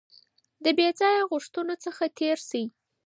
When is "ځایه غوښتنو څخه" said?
0.99-2.03